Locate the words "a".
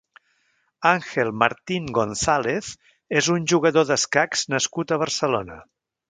4.95-4.99